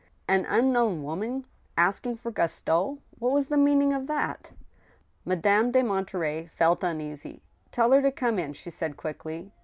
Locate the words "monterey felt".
5.83-6.83